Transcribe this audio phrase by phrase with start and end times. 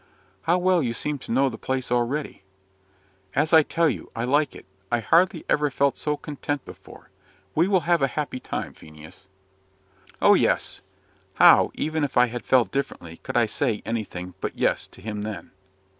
[0.49, 2.41] "How well you seem to know the place already."
[3.35, 4.65] "As I tell you, I like it.
[4.91, 7.11] I hardly ever felt so content before.
[7.53, 9.27] We will have a happy time, Phineas."
[10.19, 10.81] "Oh, yes!"
[11.35, 15.21] How even if I had felt differently could I say anything but "yes" to him
[15.21, 15.51] then?